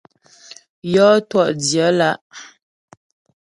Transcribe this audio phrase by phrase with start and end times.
[0.93, 2.17] Yɔ́ twɔ̂'dyə̌ lá'.